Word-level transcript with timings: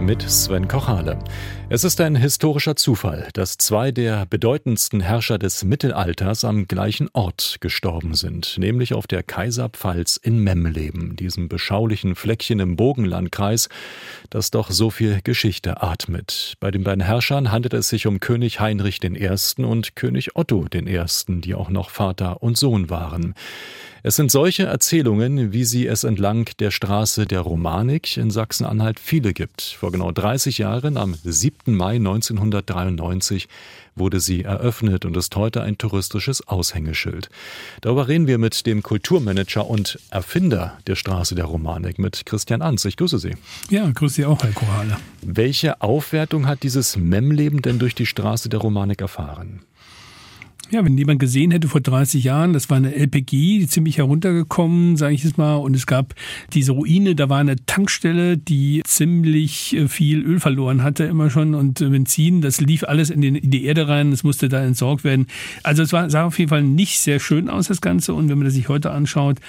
Mit 0.00 0.22
Sven 0.22 0.66
Kochale. 0.66 1.18
Es 1.68 1.84
ist 1.84 2.00
ein 2.00 2.16
historischer 2.16 2.74
Zufall, 2.74 3.28
dass 3.34 3.58
zwei 3.58 3.92
der 3.92 4.24
bedeutendsten 4.24 5.00
Herrscher 5.00 5.38
des 5.38 5.62
Mittelalters 5.62 6.44
am 6.44 6.66
gleichen 6.66 7.08
Ort 7.12 7.58
gestorben 7.60 8.14
sind, 8.14 8.56
nämlich 8.58 8.94
auf 8.94 9.06
der 9.06 9.22
Kaiserpfalz 9.22 10.16
in 10.16 10.38
Memleben, 10.38 11.16
diesem 11.16 11.48
beschaulichen 11.48 12.14
Fleckchen 12.14 12.60
im 12.60 12.76
Bogenlandkreis, 12.76 13.68
das 14.30 14.50
doch 14.50 14.70
so 14.70 14.88
viel 14.88 15.20
Geschichte 15.22 15.82
atmet. 15.82 16.54
Bei 16.60 16.70
den 16.70 16.82
beiden 16.82 17.04
Herrschern 17.04 17.52
handelt 17.52 17.74
es 17.74 17.90
sich 17.90 18.06
um 18.06 18.20
König 18.20 18.58
Heinrich 18.58 19.04
I. 19.04 19.62
und 19.62 19.96
König 19.96 20.34
Otto 20.34 20.66
I., 20.74 21.04
die 21.40 21.54
auch 21.54 21.68
noch 21.68 21.90
Vater 21.90 22.42
und 22.42 22.56
Sohn 22.56 22.88
waren. 22.88 23.34
Es 24.02 24.16
sind 24.16 24.30
solche 24.30 24.62
Erzählungen, 24.62 25.52
wie 25.52 25.64
sie 25.64 25.86
es 25.86 26.04
entlang 26.04 26.48
der 26.58 26.70
Straße 26.70 27.26
der 27.26 27.42
Romanik 27.42 28.16
in 28.16 28.30
Sachsen-Anhalt 28.30 28.98
viele 28.98 29.34
gibt. 29.34 29.60
Vor 29.60 29.89
genau 29.90 30.12
30 30.12 30.58
Jahren, 30.58 30.96
am 30.96 31.14
7. 31.14 31.74
Mai 31.74 31.96
1993, 31.96 33.48
wurde 33.96 34.20
sie 34.20 34.42
eröffnet 34.42 35.04
und 35.04 35.16
ist 35.16 35.36
heute 35.36 35.62
ein 35.62 35.78
touristisches 35.78 36.46
Aushängeschild. 36.46 37.28
Darüber 37.80 38.08
reden 38.08 38.26
wir 38.26 38.38
mit 38.38 38.66
dem 38.66 38.82
Kulturmanager 38.82 39.66
und 39.66 39.98
Erfinder 40.10 40.78
der 40.86 40.96
Straße 40.96 41.34
der 41.34 41.44
Romanik, 41.44 41.98
mit 41.98 42.26
Christian 42.26 42.62
Anz. 42.62 42.84
Ich 42.84 42.96
grüße 42.96 43.18
Sie. 43.18 43.34
Ja, 43.68 43.90
grüße 43.90 44.14
Sie 44.14 44.24
auch, 44.24 44.42
Herr 44.42 44.52
Korale. 44.52 44.96
Welche 45.22 45.80
Aufwertung 45.82 46.46
hat 46.46 46.62
dieses 46.62 46.96
Mem-Leben 46.96 47.62
denn 47.62 47.78
durch 47.78 47.94
die 47.94 48.06
Straße 48.06 48.48
der 48.48 48.60
Romanik 48.60 49.00
erfahren? 49.00 49.60
Ja, 50.72 50.84
wenn 50.84 50.96
jemand 50.96 51.18
gesehen 51.18 51.50
hätte 51.50 51.66
vor 51.66 51.80
30 51.80 52.22
Jahren, 52.22 52.52
das 52.52 52.70
war 52.70 52.76
eine 52.76 52.94
LPG, 52.94 53.58
die 53.58 53.66
ziemlich 53.66 53.98
heruntergekommen, 53.98 54.96
sage 54.96 55.14
ich 55.14 55.24
es 55.24 55.36
mal, 55.36 55.56
und 55.56 55.74
es 55.74 55.84
gab 55.84 56.14
diese 56.52 56.70
Ruine, 56.70 57.16
da 57.16 57.28
war 57.28 57.40
eine 57.40 57.56
Tankstelle, 57.66 58.38
die 58.38 58.80
ziemlich 58.84 59.74
äh, 59.74 59.88
viel 59.88 60.22
Öl 60.22 60.38
verloren 60.38 60.84
hatte 60.84 61.04
immer 61.04 61.28
schon 61.28 61.56
und 61.56 61.80
äh, 61.80 61.88
Benzin, 61.88 62.40
das 62.40 62.60
lief 62.60 62.84
alles 62.84 63.10
in, 63.10 63.20
die 63.20 63.64
Erde 63.64 63.88
rein, 63.88 64.12
es 64.12 64.22
musste 64.22 64.48
da 64.48 64.62
entsorgt 64.62 65.02
werden. 65.02 65.26
Also 65.64 65.82
es 65.82 65.92
war, 65.92 66.08
sah 66.08 66.24
auf 66.24 66.38
jeden 66.38 66.50
Fall 66.50 66.62
nicht 66.62 67.00
sehr 67.00 67.18
schön 67.18 67.50
aus, 67.50 67.66
das 67.66 67.80
Ganze, 67.80 68.14
und 68.14 68.28
wenn 68.28 68.38
man 68.38 68.44
das 68.44 68.54
sich 68.54 68.68
heute 68.68 68.92
anschaut, 68.92 69.40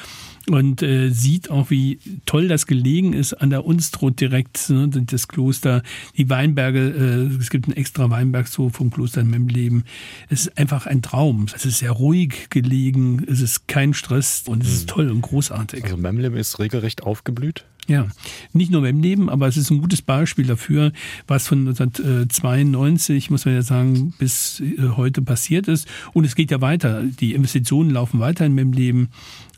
und 0.50 0.82
äh, 0.82 1.10
sieht 1.10 1.50
auch, 1.50 1.70
wie 1.70 2.00
toll 2.26 2.48
das 2.48 2.66
gelegen 2.66 3.14
ist 3.14 3.34
an 3.34 3.50
der 3.50 3.66
Unstrut 3.66 4.20
direkt, 4.20 4.70
ne, 4.70 4.90
das 4.90 5.28
Kloster, 5.28 5.84
die 6.18 6.30
Weinberge, 6.30 7.30
äh, 7.32 7.36
es 7.36 7.50
gibt 7.50 7.66
einen 7.66 7.78
extra 7.78 8.10
Weinbergshof 8.10 8.74
vom 8.74 8.92
Kloster 8.92 9.22
in 9.22 9.30
Memleben. 9.30 9.84
Es 10.30 10.48
ist 10.48 10.58
einfach 10.58 10.88
ein 10.88 11.02
Traum. 11.02 11.46
Es 11.54 11.66
ist 11.66 11.80
sehr 11.80 11.92
ruhig 11.92 12.50
gelegen, 12.50 13.24
es 13.28 13.42
ist 13.42 13.68
kein 13.68 13.94
Stress 13.94 14.44
und 14.48 14.64
es 14.64 14.74
ist 14.74 14.82
hm. 14.82 14.88
toll 14.88 15.10
und 15.10 15.22
großartig. 15.22 15.84
Also 15.84 15.98
Memleben 15.98 16.38
ist 16.38 16.60
regelrecht 16.60 17.04
aufgeblüht? 17.04 17.66
Ja, 17.88 18.08
nicht 18.54 18.72
nur 18.72 18.86
im 18.86 19.02
Leben, 19.02 19.30
aber 19.30 19.48
es 19.48 19.58
ist 19.58 19.72
ein 19.72 19.82
gutes 19.82 20.02
Beispiel 20.02 20.46
dafür, 20.46 20.92
was 21.28 21.48
von 21.48 21.68
1992, 21.68 23.32
muss 23.32 23.46
man 23.46 23.56
ja 23.56 23.64
sagen, 23.64 24.14
bis 24.20 24.60
äh, 24.62 24.90
heute 24.96 25.22
passiert 25.22 25.68
ist. 25.68 25.88
Und 26.14 26.26
es 26.26 26.36
geht 26.36 26.52
ja 26.52 26.62
weiter. 26.62 27.04
Die 27.04 27.34
Investitionen 27.34 27.90
laufen 27.90 28.20
weiter 28.20 28.46
in 28.46 28.54
meinem 28.54 28.72
Leben. 28.72 29.10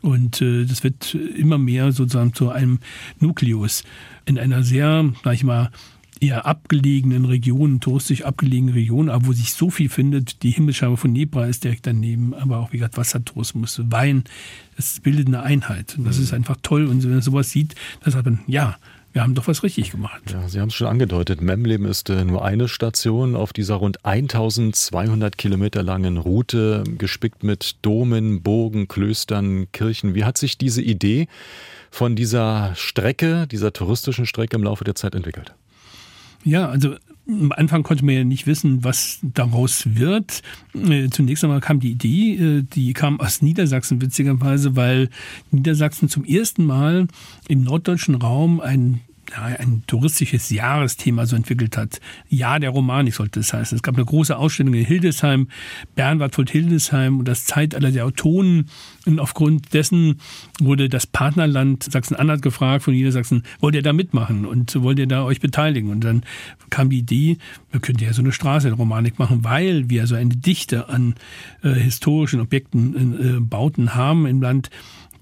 Und 0.04 0.42
äh, 0.42 0.66
das 0.66 0.84
wird 0.84 1.14
immer 1.14 1.56
mehr 1.56 1.90
sozusagen 1.90 2.34
zu 2.34 2.50
einem 2.50 2.78
Nukleus 3.20 3.84
in 4.26 4.38
einer 4.38 4.62
sehr, 4.62 5.10
sag 5.24 5.32
ich 5.32 5.44
mal, 5.44 5.70
eher 6.20 6.44
abgelegenen 6.44 7.24
Regionen, 7.24 7.80
touristisch 7.80 8.22
abgelegenen 8.22 8.74
Regionen, 8.74 9.08
aber 9.08 9.26
wo 9.26 9.32
sich 9.32 9.54
so 9.54 9.70
viel 9.70 9.88
findet. 9.88 10.42
Die 10.42 10.50
Himmelsscheibe 10.50 10.98
von 10.98 11.10
Nebra 11.10 11.46
ist 11.46 11.64
direkt 11.64 11.86
daneben, 11.86 12.34
aber 12.34 12.58
auch 12.58 12.72
wie 12.72 12.78
gesagt 12.78 12.98
Wassertourismus, 12.98 13.80
Wein, 13.88 14.24
das 14.76 15.00
bildet 15.00 15.26
eine 15.26 15.42
Einheit. 15.42 15.96
Und 15.96 16.04
das 16.04 16.18
mhm. 16.18 16.24
ist 16.24 16.34
einfach 16.34 16.58
toll. 16.62 16.84
Und 16.84 17.02
wenn 17.02 17.10
man 17.10 17.22
sowas 17.22 17.50
sieht, 17.50 17.74
dann 18.02 18.12
sagt 18.12 18.26
man, 18.26 18.40
ja, 18.46 18.76
wir 19.14 19.22
haben 19.22 19.36
doch 19.36 19.46
was 19.46 19.62
richtig 19.62 19.92
gemacht. 19.92 20.22
Ja, 20.32 20.48
Sie 20.48 20.60
haben 20.60 20.68
es 20.68 20.74
schon 20.74 20.88
angedeutet. 20.88 21.40
Memleben 21.40 21.86
ist 21.86 22.10
äh, 22.10 22.24
nur 22.24 22.44
eine 22.44 22.66
Station 22.66 23.36
auf 23.36 23.52
dieser 23.52 23.76
rund 23.76 24.04
1200 24.04 25.38
Kilometer 25.38 25.84
langen 25.84 26.16
Route, 26.16 26.82
gespickt 26.98 27.44
mit 27.44 27.76
Domen, 27.82 28.42
Burgen, 28.42 28.88
Klöstern, 28.88 29.70
Kirchen. 29.70 30.16
Wie 30.16 30.24
hat 30.24 30.36
sich 30.36 30.58
diese 30.58 30.82
Idee 30.82 31.28
von 31.92 32.16
dieser 32.16 32.74
Strecke, 32.74 33.46
dieser 33.46 33.72
touristischen 33.72 34.26
Strecke 34.26 34.56
im 34.56 34.64
Laufe 34.64 34.82
der 34.82 34.96
Zeit 34.96 35.14
entwickelt? 35.14 35.54
Ja, 36.42 36.68
also 36.68 36.96
am 37.26 37.52
Anfang 37.52 37.82
konnte 37.82 38.04
man 38.04 38.14
ja 38.14 38.24
nicht 38.24 38.46
wissen, 38.46 38.84
was 38.84 39.18
daraus 39.22 39.94
wird. 39.94 40.42
Äh, 40.74 41.08
zunächst 41.08 41.42
einmal 41.44 41.60
kam 41.60 41.80
die 41.80 41.92
Idee, 41.92 42.34
äh, 42.34 42.62
die 42.62 42.92
kam 42.92 43.20
aus 43.20 43.40
Niedersachsen 43.40 44.00
witzigerweise, 44.02 44.76
weil 44.76 45.08
Niedersachsen 45.50 46.08
zum 46.08 46.24
ersten 46.24 46.64
Mal 46.64 47.08
im 47.48 47.62
norddeutschen 47.62 48.16
Raum 48.16 48.60
ein 48.60 49.00
ein 49.32 49.82
touristisches 49.86 50.50
Jahresthema 50.50 51.26
so 51.26 51.36
entwickelt 51.36 51.76
hat. 51.76 52.00
Jahr 52.28 52.60
der 52.60 52.70
Romanik 52.70 53.14
sollte 53.14 53.40
es 53.40 53.52
heißen. 53.52 53.76
Es 53.76 53.82
gab 53.82 53.94
eine 53.96 54.04
große 54.04 54.36
Ausstellung 54.36 54.74
in 54.74 54.84
Hildesheim, 54.84 55.48
Bernward 55.94 56.34
von 56.34 56.46
Hildesheim 56.46 57.18
und 57.18 57.26
das 57.26 57.44
Zeitalter 57.44 57.90
der 57.90 58.06
Autoren. 58.06 58.68
Und 59.06 59.18
aufgrund 59.18 59.74
dessen 59.74 60.20
wurde 60.60 60.88
das 60.88 61.06
Partnerland 61.06 61.82
Sachsen-Anhalt 61.82 62.42
gefragt 62.42 62.84
von 62.84 62.94
Niedersachsen, 62.94 63.42
wollt 63.60 63.74
ihr 63.74 63.82
da 63.82 63.92
mitmachen 63.92 64.46
und 64.46 64.80
wollt 64.82 64.98
ihr 64.98 65.06
da 65.06 65.24
euch 65.24 65.40
beteiligen? 65.40 65.90
Und 65.90 66.02
dann 66.04 66.22
kam 66.70 66.90
die 66.90 66.98
Idee, 66.98 67.38
wir 67.70 67.80
könnten 67.80 68.04
ja 68.04 68.12
so 68.12 68.22
eine 68.22 68.32
Straße 68.32 68.68
in 68.68 68.74
Romanik 68.74 69.18
machen, 69.18 69.44
weil 69.44 69.90
wir 69.90 70.06
so 70.06 70.14
eine 70.14 70.34
Dichte 70.34 70.88
an 70.88 71.14
äh, 71.62 71.70
historischen 71.70 72.40
Objekten, 72.40 73.38
äh, 73.38 73.40
Bauten 73.40 73.94
haben 73.94 74.26
im 74.26 74.40
Land, 74.40 74.70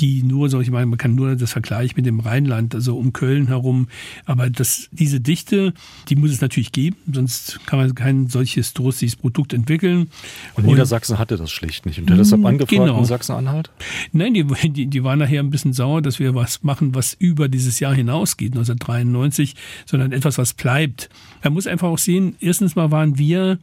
die 0.00 0.22
nur 0.22 0.48
so, 0.48 0.60
ich 0.60 0.70
meine, 0.70 0.86
man 0.86 0.98
kann 0.98 1.14
nur 1.14 1.36
das 1.36 1.53
Vergleich 1.53 1.97
mit 1.97 2.06
dem 2.06 2.20
Rheinland, 2.20 2.75
also 2.75 2.97
um 2.97 3.12
Köln 3.12 3.48
herum, 3.48 3.88
aber 4.25 4.50
das, 4.50 4.88
diese 4.92 5.20
Dichte, 5.20 5.75
die 6.08 6.16
muss 6.16 6.30
es 6.30 6.41
natürlich 6.41 6.72
geben, 6.72 6.97
sonst 7.12 7.60
kann 7.66 7.78
man 7.78 7.94
kein 7.94 8.28
solches 8.28 8.75
touristisches 8.75 9.16
Produkt 9.16 9.52
entwickeln. 9.52 10.08
Und, 10.54 10.64
und 10.64 10.66
Niedersachsen 10.66 11.19
hatte 11.19 11.36
das 11.36 11.50
schlicht 11.50 11.86
nicht 11.86 11.98
und 11.98 12.08
der 12.08 12.16
deshalb 12.16 12.44
angefragt 12.44 12.70
genau. 12.70 12.98
in 12.98 13.04
Sachsen-Anhalt? 13.04 13.70
Nein, 14.12 14.34
die, 14.34 14.44
die, 14.69 14.86
die 14.86 15.04
waren 15.04 15.19
nachher 15.19 15.41
ein 15.41 15.50
bisschen 15.50 15.72
sauer, 15.72 16.02
dass 16.02 16.19
wir 16.19 16.34
was 16.34 16.62
machen, 16.62 16.94
was 16.94 17.14
über 17.14 17.48
dieses 17.48 17.81
Jahr 17.81 17.94
hinausgeht, 17.94 18.52
1993, 18.52 19.54
sondern 19.86 20.12
etwas, 20.12 20.38
was 20.38 20.54
bleibt. 20.54 21.08
Man 21.42 21.52
muss 21.52 21.66
einfach 21.66 21.88
auch 21.88 21.98
sehen, 21.98 22.36
erstens 22.41 22.76
mal 22.76 22.91
waren 22.91 23.19
wir 23.19 23.58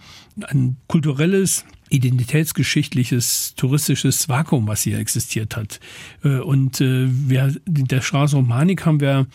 ein 0.47 0.77
kulturelles 0.87 1.65
identitätsgeschichtliches, 1.89 3.53
touristisches 3.55 4.29
Vakuum, 4.29 4.67
was 4.67 4.83
hier 4.83 4.99
existiert 4.99 5.55
hat. 5.55 5.79
Äh, 6.23 6.39
und 6.39 6.81
äh, 6.81 7.07
wir, 7.09 7.55
der 7.65 8.01
Straße 8.01 8.35
Romanik 8.35 8.85
haben 8.85 8.99
wir 8.99 9.27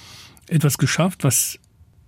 etwas 0.48 0.78
geschafft, 0.78 1.24
was 1.24 1.58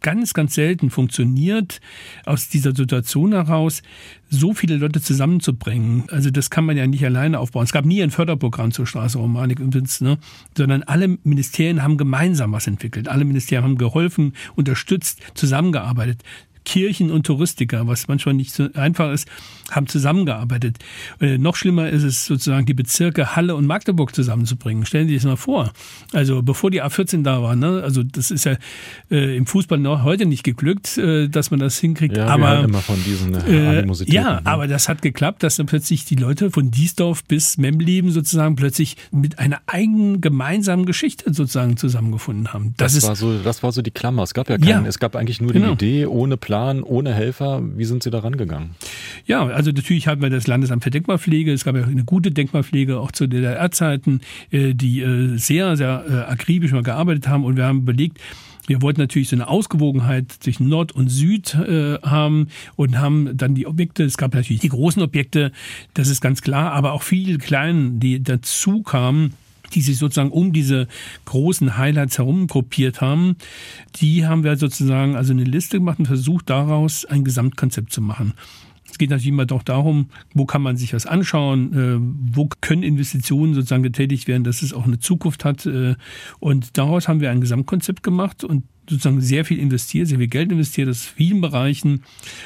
ganz, 0.07 0.35
ganz 0.35 0.55
selten 0.55 0.91
funktioniert, 0.91 1.81
aus 2.27 2.49
dieser 2.49 2.75
Situation 2.75 3.33
heraus 3.33 3.83
so 4.29 4.55
viele 4.55 4.77
Leute 4.77 5.01
zusammenzubringen. 5.01 6.05
Also 6.11 6.31
das 6.31 6.51
kann 6.51 6.65
man 6.65 6.77
ja 6.77 6.87
nicht 6.87 7.05
alleine 7.05 7.41
aufbauen. 7.41 7.65
Es 7.65 7.73
gab 7.73 7.85
nie 7.85 8.03
ein 8.03 8.11
Förderprogramm 8.11 8.71
zur 8.71 8.87
Straße 8.87 9.19
Romanik 9.19 9.59
übrigens, 9.59 10.01
ne? 10.01 10.19
sondern 10.57 10.83
alle 10.85 11.19
Ministerien 11.25 11.83
haben 11.83 11.97
gemeinsam 11.97 12.53
was 12.53 12.67
entwickelt. 12.67 13.09
Alle 13.09 13.25
Ministerien 13.25 13.65
haben 13.65 13.79
geholfen, 13.79 14.35
unterstützt, 14.55 15.21
zusammengearbeitet. 15.35 16.23
Kirchen 16.67 17.11
und 17.11 17.25
Touristiker, 17.25 17.87
was 17.87 18.09
manchmal 18.09 18.35
nicht 18.35 18.53
so 18.53 18.69
einfach 18.75 19.13
ist, 19.13 19.29
haben 19.71 19.87
zusammengearbeitet. 19.87 20.79
Äh, 21.21 21.39
noch 21.39 21.57
schlimmer 21.57 21.89
ist 21.89 22.03
es 22.03 22.27
sozusagen, 22.27 22.67
die 22.67 22.75
Bezirke 22.75 23.35
Halle 23.35 23.55
und 23.55 23.67
Magdeburg 23.67 24.15
zusammenzubringen. 24.15 24.85
Stellen 24.85 25.07
Sie 25.07 25.15
sich 25.15 25.23
das 25.23 25.31
mal 25.31 25.37
vor. 25.37 25.73
Also 26.13 26.43
bevor 26.43 26.71
die 26.71 26.83
A14 26.83 27.23
da 27.23 27.43
war, 27.43 27.57
ne? 27.57 27.83
also 27.83 28.03
das 28.03 28.31
ist 28.31 28.45
ja 28.45 28.57
äh, 29.11 29.37
im 29.37 29.47
Fußball 29.47 29.79
noch 29.79 30.03
heute 30.03 30.27
nicht 30.27 30.43
geglückt, 30.43 30.99
äh, 30.99 31.29
dass 31.29 31.51
man 31.51 31.61
das 31.61 31.79
hinkriegt. 31.79 32.17
Ja, 32.17 32.27
aber 32.27 32.65
immer 32.65 32.81
von 32.81 33.03
diesen 33.05 33.35
äh, 33.35 33.81
äh 33.81 33.87
Ja, 34.07 34.35
ne? 34.35 34.41
aber 34.45 34.67
das 34.67 34.89
hat 34.89 35.03
geklappt, 35.03 35.45
dass 35.45 35.57
dann 35.57 35.67
plötzlich 35.67 36.05
die 36.05 36.17
Leute 36.17 36.51
von 36.51 36.71
Diesdorf 36.71 37.25
bis 37.25 37.59
Memleben 37.59 38.11
sozusagen 38.11 38.57
plötzlich 38.57 38.97
mit 39.13 39.39
einer 39.39 39.61
eigenen 39.67 40.21
gemeinsamen 40.21 40.85
Geschichte 40.85 41.33
sozusagen 41.33 41.77
zusammengefunden 41.77 42.53
haben. 42.53 42.75
Das, 42.77 42.95
das 42.95 43.03
ist, 43.03 43.09
war 43.09 43.17
so, 43.17 43.39
das 43.39 43.63
war 43.63 43.71
so 43.71 43.83
die 43.83 43.93
Klammer. 43.93 44.25
Es 44.25 44.35
gab 44.35 44.51
ja 44.51 44.59
keinen, 44.59 44.85
ja, 44.85 44.89
es 44.89 44.99
gab 44.99 45.15
eigentlich 45.15 45.41
nur 45.41 45.53
genau. 45.53 45.75
die 45.75 45.87
Idee 45.87 46.07
ohne 46.07 46.37
Plan 46.37 46.56
Plan, 46.57 46.83
ohne 46.83 47.13
Helfer. 47.13 47.63
Wie 47.77 47.85
sind 47.85 48.03
Sie 48.03 48.11
da 48.11 48.21
rangegangen? 48.21 48.71
Ja, 49.27 49.45
also 49.45 49.73
natürlich 49.73 50.09
hatten 50.09 50.23
wir 50.23 50.31
das 50.31 50.47
Landesamt 50.47 50.85
für 50.85 50.89
Denkmalpflege. 50.89 51.53
Es 51.53 51.67
gab 51.67 51.77
ja 51.77 51.85
eine 51.85 52.05
gute 52.05 52.31
Denkmalpflege 52.31 52.99
auch 52.99 53.13
zu 53.13 53.27
DDR-Zeiten, 53.27 54.23
äh, 54.51 54.73
die 54.73 55.03
äh, 55.03 55.37
sehr, 55.37 55.77
sehr 55.77 56.05
äh, 56.09 56.33
akribisch 56.33 56.73
mal 56.73 56.83
gearbeitet 56.83 57.29
haben. 57.29 57.45
Und 57.45 57.59
wir 57.59 57.67
haben 57.67 57.81
überlegt, 57.81 58.23
wir 58.69 58.81
wollten 58.81 59.03
natürlich 59.03 59.29
so 59.29 59.37
eine 59.37 59.49
Ausgewogenheit 59.49 60.33
zwischen 60.33 60.71
Nord 60.71 60.93
und 60.93 61.11
Süd 61.11 61.55
äh, 61.55 61.99
haben 61.99 62.49
und 62.75 62.99
haben 62.99 63.37
dann 63.37 63.55
die 63.55 63.67
Objekte, 63.67 64.05
es 64.05 64.17
gab 64.17 64.33
natürlich 64.33 64.63
die 64.63 64.71
großen 64.71 65.03
Objekte, 65.03 65.53
das 65.93 66.09
ist 66.09 66.23
ganz 66.23 66.41
klar, 66.41 66.73
aber 66.73 66.93
auch 66.93 67.03
viele 67.03 67.37
kleinen, 67.37 68.01
die 68.01 68.23
dazu 68.23 68.83
kamen 68.83 69.35
die 69.75 69.83
sich 69.83 69.99
sozusagen 69.99 70.31
um 70.31 70.53
diese 70.53 70.89
großen 71.25 71.77
Highlights 71.77 72.19
herum 72.19 72.47
gruppiert 72.47 73.01
haben, 73.01 73.37
die 73.97 74.27
haben 74.27 74.45
wir 74.45 74.57
sozusagen 74.57 75.17
also 75.17 75.33
eine 75.33 75.45
Liste 75.45 75.79
gemacht 75.79 75.99
und 75.99 76.07
versucht 76.07 76.51
daraus 76.51 77.05
ein 77.05 77.25
Gesamtkonzept 77.25 77.93
zu 77.93 78.01
machen. 78.01 78.35
Es 78.97 78.99
geht 78.99 79.11
natürlich 79.11 79.29
immer 79.29 79.45
doch 79.45 79.63
darum, 79.63 80.09
wo 80.33 80.47
kann 80.47 80.63
man 80.63 80.79
sich 80.79 80.95
was 80.95 81.05
anschauen, 81.05 81.75
äh, 81.75 82.35
wo 82.35 82.49
können 82.63 82.83
Investitionen 82.83 83.53
sozusagen 83.53 83.83
getätigt 83.83 84.27
werden, 84.27 84.43
dass 84.43 84.63
es 84.63 84.73
auch 84.73 84.87
eine 84.87 84.99
Zukunft 84.99 85.45
hat. 85.45 85.67
Äh, 85.67 85.97
und 86.41 86.79
daraus 86.79 87.07
haben 87.07 87.21
wir 87.21 87.31
ein 87.31 87.43
Gesamtkonzept 87.43 88.03
gemacht 88.03 88.43
und 88.43 88.63
sozusagen 88.89 89.21
sehr 89.21 89.45
viel 89.45 89.59
investiert, 89.59 90.09
sehr 90.09 90.17
viel 90.17 90.29
Geld 90.29 90.51
investiert 90.51 90.89
aus 90.89 91.05
vielen 91.05 91.43
Bereichen. 91.43 92.05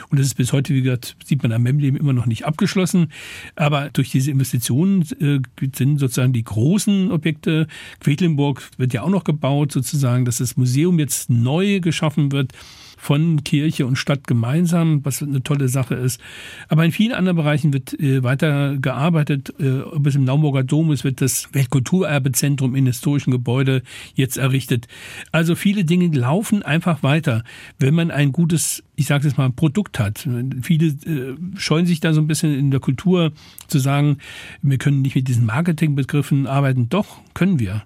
Und 0.09 0.19
das 0.19 0.27
ist 0.27 0.35
bis 0.35 0.53
heute, 0.53 0.75
wie 0.75 0.83
gesagt, 0.83 1.15
sieht 1.25 1.41
man 1.45 1.53
am 1.53 1.63
MEM-Leben 1.63 1.97
immer 1.97 2.15
noch 2.15 2.27
nicht 2.27 2.47
abgeschlossen. 2.47 3.13
Aber 3.55 3.91
durch 3.93 4.11
diese 4.11 4.33
Investitionen 4.33 5.03
äh, 5.21 5.39
sind 5.73 5.99
sozusagen 5.99 6.33
die 6.33 6.43
großen 6.43 7.13
Objekte. 7.13 7.69
Quedlinburg 8.01 8.69
wird 8.77 8.93
ja 8.93 9.03
auch 9.03 9.11
noch 9.11 9.23
gebaut, 9.23 9.71
sozusagen, 9.71 10.25
dass 10.25 10.39
das 10.39 10.57
Museum 10.57 10.99
jetzt 10.99 11.31
neu 11.31 11.79
geschaffen 11.79 12.33
wird 12.33 12.55
von 13.01 13.43
Kirche 13.45 13.87
und 13.87 13.97
Stadt 13.97 14.27
gemeinsam, 14.27 15.03
was 15.05 15.23
eine 15.23 15.43
tolle 15.43 15.69
Sache 15.69 15.95
ist. 15.95 16.21
Aber 16.69 16.85
in 16.85 16.93
vielen 16.93 17.15
anderen 17.15 17.37
Bereichen 17.37 17.73
wird 17.73 17.99
äh, 17.99 18.23
weiter 18.23 18.77
gearbeitet. 18.77 19.55
Äh, 19.59 19.81
ob 19.81 20.07
es 20.07 20.17
im 20.17 20.25
Naumburger 20.25 20.65
Dom 20.65 20.93
ist, 20.93 21.03
wird 21.03 21.23
das 21.23 21.49
Weltkulturerbezentrum 21.53 22.77
in 22.77 22.85
historischen 22.85 23.31
Gebäude 23.31 23.83
jetzt 24.15 24.37
errichtet. 24.37 24.87
Also 25.33 25.55
viele 25.55 25.85
Dinge 25.85 26.15
laufen 26.15 26.63
einfach 26.63 27.03
weiter, 27.03 27.43
wenn 27.79 27.95
man 27.95 28.11
ein 28.11 28.33
gutes, 28.33 28.85
ich 28.97 29.07
sage 29.07 29.27
jetzt 29.27 29.39
mal, 29.39 29.51
Produkt 29.51 29.99
hat. 29.99 30.29
Viele 30.61 30.87
äh, 30.87 31.37
scheuen 31.57 31.87
sich 31.87 32.01
da 32.01 32.13
so 32.13 32.21
ein 32.21 32.27
bisschen 32.27 32.55
in 32.55 32.71
der 32.71 32.81
Kultur 32.81 33.33
zu 33.67 33.79
sagen, 33.79 34.19
wir 34.61 34.77
können 34.77 35.01
nicht 35.01 35.15
mit 35.15 35.27
diesen 35.27 35.47
Marketingbegriffen 35.47 36.47
arbeiten. 36.47 36.91
Doch, 36.91 37.23
können 37.33 37.59
wir 37.59 37.83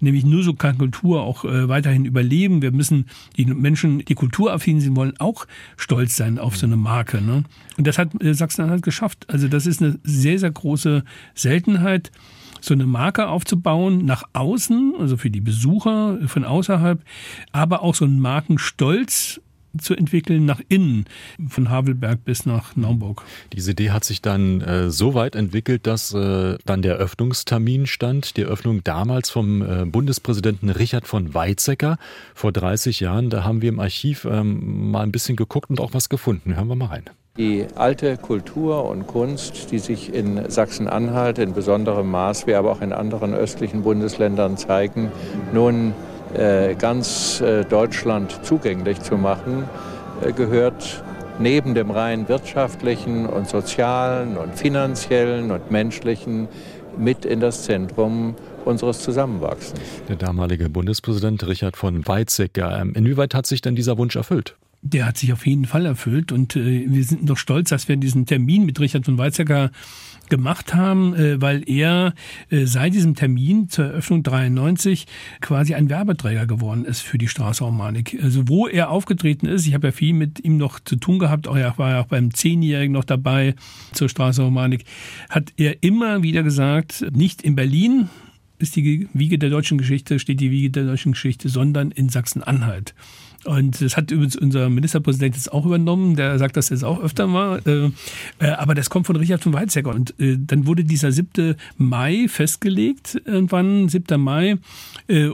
nämlich 0.00 0.24
nur 0.24 0.42
so 0.42 0.54
kann 0.54 0.78
Kultur 0.78 1.22
auch 1.22 1.44
äh, 1.44 1.68
weiterhin 1.68 2.04
überleben. 2.04 2.62
Wir 2.62 2.72
müssen 2.72 3.06
die 3.36 3.46
Menschen, 3.46 4.00
die 4.04 4.14
kulturaffin 4.14 4.80
sind, 4.80 4.96
wollen 4.96 5.18
auch 5.18 5.46
stolz 5.76 6.16
sein 6.16 6.38
auf 6.38 6.56
so 6.56 6.66
eine 6.66 6.76
Marke. 6.76 7.20
Ne? 7.20 7.44
Und 7.76 7.86
das 7.86 7.98
hat 7.98 8.20
äh, 8.22 8.34
Sachsen-Anhalt 8.34 8.82
geschafft. 8.82 9.26
Also 9.28 9.48
das 9.48 9.66
ist 9.66 9.82
eine 9.82 9.98
sehr, 10.02 10.38
sehr 10.38 10.50
große 10.50 11.04
Seltenheit 11.34 12.10
so 12.60 12.74
eine 12.74 12.86
Marke 12.86 13.28
aufzubauen 13.28 14.04
nach 14.04 14.24
außen, 14.32 14.94
also 14.98 15.16
für 15.16 15.30
die 15.30 15.40
Besucher 15.40 16.18
von 16.26 16.44
außerhalb, 16.44 17.00
aber 17.52 17.82
auch 17.82 17.94
so 17.94 18.04
einen 18.04 18.18
Markenstolz 18.18 19.40
zu 19.78 19.94
entwickeln 19.94 20.44
nach 20.46 20.60
innen, 20.68 21.06
von 21.48 21.70
Havelberg 21.70 22.24
bis 22.24 22.46
nach 22.46 22.76
Naumburg. 22.76 23.22
Diese 23.52 23.72
Idee 23.72 23.90
hat 23.90 24.04
sich 24.04 24.22
dann 24.22 24.60
äh, 24.60 24.90
so 24.90 25.14
weit 25.14 25.34
entwickelt, 25.34 25.86
dass 25.86 26.12
äh, 26.14 26.58
dann 26.64 26.82
der 26.82 26.96
Öffnungstermin 26.96 27.86
stand. 27.86 28.36
Die 28.36 28.44
Öffnung 28.44 28.82
damals 28.84 29.30
vom 29.30 29.62
äh, 29.62 29.84
Bundespräsidenten 29.84 30.70
Richard 30.70 31.06
von 31.06 31.34
Weizsäcker 31.34 31.98
vor 32.34 32.52
30 32.52 33.00
Jahren. 33.00 33.30
Da 33.30 33.44
haben 33.44 33.62
wir 33.62 33.68
im 33.68 33.80
Archiv 33.80 34.24
ähm, 34.24 34.90
mal 34.90 35.02
ein 35.02 35.12
bisschen 35.12 35.36
geguckt 35.36 35.70
und 35.70 35.80
auch 35.80 35.94
was 35.94 36.08
gefunden. 36.08 36.56
Hören 36.56 36.68
wir 36.68 36.76
mal 36.76 36.86
rein. 36.86 37.04
Die 37.38 37.66
alte 37.76 38.16
Kultur 38.16 38.84
und 38.90 39.06
Kunst, 39.06 39.70
die 39.70 39.78
sich 39.78 40.12
in 40.12 40.50
Sachsen-Anhalt 40.50 41.38
in 41.38 41.52
besonderem 41.52 42.10
Maß, 42.10 42.48
wie 42.48 42.54
aber 42.54 42.72
auch 42.72 42.80
in 42.80 42.92
anderen 42.92 43.32
östlichen 43.32 43.82
Bundesländern 43.82 44.56
zeigen, 44.56 45.12
nun 45.52 45.94
ganz 46.78 47.40
äh, 47.40 47.64
Deutschland 47.64 48.44
zugänglich 48.44 49.00
zu 49.00 49.16
machen, 49.16 49.64
äh, 50.22 50.32
gehört 50.32 51.02
neben 51.38 51.74
dem 51.74 51.90
rein 51.90 52.28
wirtschaftlichen 52.28 53.26
und 53.26 53.48
sozialen 53.48 54.36
und 54.36 54.54
finanziellen 54.54 55.50
und 55.50 55.70
menschlichen 55.70 56.48
mit 56.98 57.24
in 57.24 57.40
das 57.40 57.62
Zentrum 57.62 58.34
unseres 58.64 59.00
Zusammenwachsens. 59.00 59.80
Der 60.08 60.16
damalige 60.16 60.68
Bundespräsident 60.68 61.46
Richard 61.46 61.76
von 61.76 62.06
Weizsäcker. 62.06 62.80
Ähm, 62.80 62.92
inwieweit 62.94 63.34
hat 63.34 63.46
sich 63.46 63.60
denn 63.60 63.76
dieser 63.76 63.96
Wunsch 63.98 64.16
erfüllt? 64.16 64.56
Der 64.82 65.06
hat 65.06 65.18
sich 65.18 65.32
auf 65.32 65.46
jeden 65.46 65.64
Fall 65.64 65.86
erfüllt 65.86 66.30
und 66.30 66.54
äh, 66.54 66.86
wir 66.88 67.04
sind 67.04 67.24
noch 67.24 67.36
stolz, 67.36 67.70
dass 67.70 67.88
wir 67.88 67.96
diesen 67.96 68.26
Termin 68.26 68.64
mit 68.64 68.78
Richard 68.78 69.04
von 69.04 69.18
Weizsäcker 69.18 69.70
gemacht 70.28 70.74
haben, 70.74 71.14
äh, 71.14 71.40
weil 71.40 71.68
er 71.68 72.14
äh, 72.50 72.64
seit 72.64 72.94
diesem 72.94 73.14
Termin 73.14 73.68
zur 73.68 73.86
Eröffnung 73.86 74.22
93 74.22 75.06
quasi 75.40 75.74
ein 75.74 75.88
Werbeträger 75.88 76.46
geworden 76.46 76.84
ist 76.84 77.00
für 77.00 77.18
die 77.18 77.28
Straßenromanik. 77.28 78.18
Also 78.22 78.48
wo 78.48 78.68
er 78.68 78.90
aufgetreten 78.90 79.46
ist, 79.46 79.66
ich 79.66 79.74
habe 79.74 79.88
ja 79.88 79.92
viel 79.92 80.14
mit 80.14 80.44
ihm 80.44 80.56
noch 80.56 80.80
zu 80.80 80.96
tun 80.96 81.18
gehabt, 81.18 81.48
auch 81.48 81.56
er 81.56 81.76
war 81.78 81.90
ja 81.90 82.00
auch 82.00 82.06
beim 82.06 82.32
Zehnjährigen 82.32 82.92
noch 82.92 83.04
dabei 83.04 83.54
zur 83.92 84.08
Straßenromanik, 84.08 84.84
hat 85.28 85.52
er 85.56 85.82
immer 85.82 86.22
wieder 86.22 86.42
gesagt, 86.42 87.04
nicht 87.12 87.42
in 87.42 87.56
Berlin, 87.56 88.08
ist 88.58 88.76
die 88.76 89.08
Wiege 89.12 89.38
der 89.38 89.50
deutschen 89.50 89.78
Geschichte, 89.78 90.18
steht 90.18 90.40
die 90.40 90.50
Wiege 90.50 90.70
der 90.70 90.84
deutschen 90.84 91.12
Geschichte, 91.12 91.48
sondern 91.48 91.90
in 91.92 92.08
Sachsen-Anhalt. 92.08 92.94
Und 93.44 93.80
das 93.80 93.96
hat 93.96 94.10
übrigens 94.10 94.36
unser 94.36 94.68
Ministerpräsident 94.68 95.36
jetzt 95.36 95.52
auch 95.52 95.64
übernommen. 95.64 96.16
Der 96.16 96.38
sagt 96.38 96.56
das 96.56 96.70
jetzt 96.70 96.84
auch 96.84 97.00
öfter 97.00 97.26
mal. 97.26 97.60
Äh, 97.66 98.44
äh, 98.44 98.50
aber 98.50 98.74
das 98.74 98.90
kommt 98.90 99.06
von 99.06 99.16
Richard 99.16 99.42
von 99.42 99.52
Weizsäcker. 99.52 99.90
Und 99.90 100.18
äh, 100.18 100.36
dann 100.38 100.66
wurde 100.66 100.84
dieser 100.84 101.12
7. 101.12 101.54
Mai 101.76 102.26
festgelegt, 102.28 103.20
irgendwann, 103.24 103.88
7. 103.88 104.20
Mai. 104.20 104.56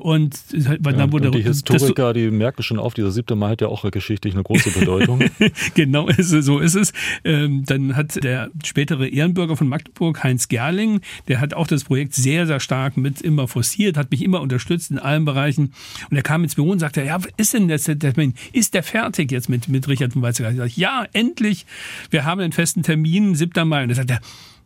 Und 0.01 0.39
dann 0.53 0.99
ja, 0.99 1.13
wurde 1.13 1.29
und 1.29 1.35
die 1.35 1.43
Historiker, 1.43 2.13
die 2.13 2.31
merken 2.31 2.63
schon 2.63 2.79
auf, 2.79 2.95
dieser 2.95 3.11
7. 3.11 3.37
Mai 3.37 3.51
hat 3.51 3.61
ja 3.61 3.69
auch 3.69 3.91
geschichtlich 3.91 4.35
eine 4.35 4.45
große 4.45 4.71
Bedeutung. 4.71 5.25
genau, 5.75 6.09
so 6.19 6.61
ist 6.61 6.77
es. 6.77 6.93
Ähm, 7.25 7.65
dann 7.67 7.97
hat 7.97 8.23
der 8.23 8.51
spätere 8.65 9.09
Ehrenbürger 9.09 9.57
von 9.57 9.69
Magdeburg, 9.69 10.23
Heinz 10.23 10.47
Gerling, 10.47 11.01
der 11.27 11.41
hat 11.41 11.55
auch 11.55 11.67
das 11.67 11.85
Projekt 11.85 12.15
sehr, 12.15 12.47
sehr 12.47 12.61
stark 12.61 12.97
mit 12.97 13.21
immer 13.21 13.49
forciert, 13.49 13.97
hat 13.97 14.13
mich 14.13 14.23
immer 14.23 14.41
unterstützt 14.41 14.93
in 14.93 14.99
allen 14.99 15.25
Bereichen. 15.25 15.73
Und 16.09 16.17
er 16.17 16.23
kam 16.23 16.45
ins 16.45 16.55
Büro 16.55 16.71
und 16.71 16.79
sagte, 16.79 17.03
ja, 17.03 17.19
was 17.19 17.33
ist 17.37 17.55
denn 17.55 17.69
Termin. 17.99 18.35
Ist 18.53 18.75
der 18.75 18.83
fertig 18.83 19.31
jetzt 19.33 19.49
mit, 19.49 19.69
mit 19.69 19.89
Richard 19.89 20.13
von 20.13 20.23
Weizsäcker? 20.23 20.51
Ich 20.51 20.57
sage, 20.57 20.73
ja, 20.77 21.07
endlich. 21.13 21.67
Wir 22.11 22.25
haben 22.25 22.41
einen 22.41 22.53
festen 22.53 22.83
Termin, 22.83 23.35
7. 23.35 23.67
Mai. 23.67 23.85
Und 23.85 23.91
er 23.91 23.97
sagt, 23.97 24.11
ja, 24.11 24.19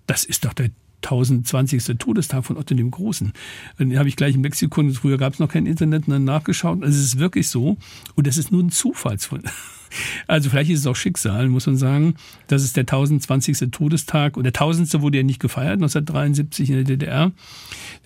das 0.07 0.25
ist 0.25 0.45
doch 0.45 0.53
der 0.53 0.71
1020. 1.03 1.99
Todestag 1.99 2.45
von 2.45 2.57
Otto 2.57 2.75
dem 2.75 2.91
Großen. 2.91 3.33
Dann 3.79 3.99
habe 3.99 4.09
ich 4.09 4.17
gleich 4.17 4.35
in 4.35 4.41
Mexiko, 4.41 4.83
früher 4.93 5.19
gab 5.19 5.35
es 5.35 5.39
noch 5.39 5.49
kein 5.49 5.67
Internet, 5.67 6.05
dann 6.07 6.25
nachgeschaut. 6.25 6.83
Also 6.83 6.99
es 6.99 7.05
ist 7.05 7.19
wirklich 7.19 7.49
so. 7.49 7.77
Und 8.15 8.27
das 8.27 8.37
ist 8.37 8.51
nur 8.51 8.63
ein 8.63 8.71
Zufallsfund. 8.71 9.45
Also 10.27 10.51
vielleicht 10.51 10.71
ist 10.71 10.81
es 10.81 10.87
auch 10.87 10.97
Schicksal, 10.97 11.49
muss 11.49 11.67
man 11.67 11.77
sagen. 11.77 12.15
Das 12.47 12.63
ist 12.63 12.77
der 12.77 12.83
1020. 12.83 13.71
Todestag 13.71 14.37
und 14.37 14.45
der 14.45 14.53
1000. 14.53 15.01
wurde 15.01 15.19
ja 15.19 15.25
nicht 15.25 15.41
gefeiert, 15.41 15.75
1973 15.75 16.71
in 16.71 16.77
der 16.77 16.85
DDR. 16.85 17.33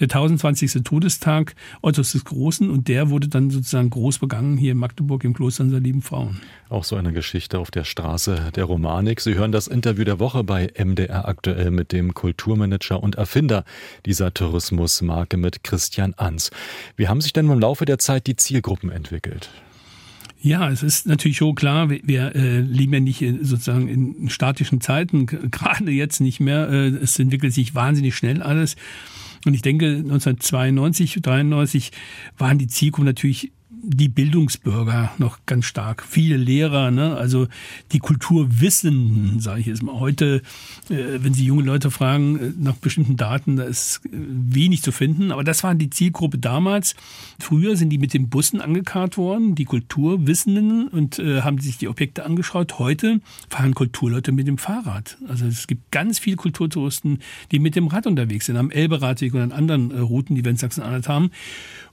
Der 0.00 0.04
1020. 0.04 0.82
Todestag 0.84 1.54
Ottos 1.82 2.12
des 2.12 2.24
Großen 2.24 2.70
und 2.70 2.88
der 2.88 3.10
wurde 3.10 3.28
dann 3.28 3.50
sozusagen 3.50 3.90
groß 3.90 4.18
begangen 4.18 4.56
hier 4.56 4.72
in 4.72 4.78
Magdeburg 4.78 5.24
im 5.24 5.34
Kloster 5.34 5.64
unserer 5.64 5.80
lieben 5.80 6.02
Frauen. 6.02 6.40
Auch 6.68 6.84
so 6.84 6.96
eine 6.96 7.12
Geschichte 7.12 7.58
auf 7.58 7.70
der 7.70 7.84
Straße 7.84 8.50
der 8.54 8.64
Romanik. 8.64 9.20
Sie 9.20 9.34
hören 9.34 9.52
das 9.52 9.66
Interview 9.66 10.04
der 10.04 10.18
Woche 10.18 10.42
bei 10.42 10.70
MDR 10.78 11.28
aktuell 11.28 11.70
mit 11.70 11.92
dem 11.92 12.14
Kulturmanager 12.14 13.02
und 13.02 13.16
Erfinder 13.16 13.64
dieser 14.06 14.32
Tourismusmarke 14.32 15.36
mit 15.36 15.64
Christian 15.64 16.14
Ans. 16.16 16.50
Wie 16.96 17.08
haben 17.08 17.20
sich 17.20 17.32
denn 17.32 17.50
im 17.50 17.60
Laufe 17.60 17.84
der 17.84 17.98
Zeit 17.98 18.26
die 18.26 18.36
Zielgruppen 18.36 18.90
entwickelt? 18.90 19.50
Ja, 20.44 20.68
es 20.70 20.82
ist 20.82 21.06
natürlich 21.06 21.36
schon 21.36 21.54
klar, 21.54 21.88
wir, 21.88 22.34
äh, 22.34 22.60
leben 22.60 22.92
ja 22.92 23.00
nicht 23.00 23.22
in, 23.22 23.44
sozusagen 23.44 23.86
in 23.88 24.28
statischen 24.28 24.80
Zeiten, 24.80 25.26
gerade 25.50 25.90
jetzt 25.92 26.20
nicht 26.20 26.40
mehr. 26.40 26.68
Äh, 26.68 26.88
es 26.88 27.18
entwickelt 27.20 27.54
sich 27.54 27.76
wahnsinnig 27.76 28.16
schnell 28.16 28.42
alles. 28.42 28.74
Und 29.46 29.54
ich 29.54 29.62
denke, 29.62 29.86
1992, 29.86 31.20
93 31.22 31.92
waren 32.38 32.58
die 32.58 32.66
Zielgruppen 32.66 33.06
natürlich 33.06 33.52
die 33.82 34.08
Bildungsbürger 34.08 35.12
noch 35.18 35.40
ganz 35.44 35.64
stark. 35.64 36.04
Viele 36.08 36.36
Lehrer, 36.36 36.90
ne? 36.90 37.16
also 37.16 37.48
die 37.90 37.98
Kulturwissenden, 37.98 39.40
sage 39.40 39.60
ich 39.60 39.66
jetzt 39.66 39.82
mal. 39.82 39.98
Heute, 39.98 40.42
äh, 40.88 41.18
wenn 41.18 41.34
Sie 41.34 41.44
junge 41.44 41.64
Leute 41.64 41.90
fragen 41.90 42.38
äh, 42.38 42.52
nach 42.58 42.76
bestimmten 42.76 43.16
Daten, 43.16 43.56
da 43.56 43.64
ist 43.64 44.00
äh, 44.06 44.10
wenig 44.12 44.82
zu 44.82 44.92
finden. 44.92 45.32
Aber 45.32 45.42
das 45.42 45.64
war 45.64 45.74
die 45.74 45.90
Zielgruppe 45.90 46.38
damals. 46.38 46.94
Früher 47.40 47.76
sind 47.76 47.90
die 47.90 47.98
mit 47.98 48.14
den 48.14 48.28
Bussen 48.28 48.60
angekarrt 48.60 49.18
worden, 49.18 49.56
die 49.56 49.64
Kulturwissenden, 49.64 50.88
und 50.88 51.18
äh, 51.18 51.42
haben 51.42 51.58
sich 51.58 51.78
die 51.78 51.88
Objekte 51.88 52.24
angeschaut. 52.24 52.78
Heute 52.78 53.20
fahren 53.48 53.74
Kulturleute 53.74 54.30
mit 54.30 54.46
dem 54.46 54.58
Fahrrad. 54.58 55.18
Also 55.28 55.46
es 55.46 55.66
gibt 55.66 55.90
ganz 55.90 56.20
viele 56.20 56.36
Kulturtouristen, 56.36 57.18
die 57.50 57.58
mit 57.58 57.74
dem 57.74 57.88
Rad 57.88 58.06
unterwegs 58.06 58.46
sind, 58.46 58.56
am 58.56 58.70
Elberadweg 58.70 59.34
und 59.34 59.40
an 59.40 59.52
anderen 59.52 59.90
Routen, 59.90 60.36
die 60.36 60.44
wir 60.44 60.52
in 60.52 60.56
Sachsen-Anhalt 60.56 61.08
haben. 61.08 61.30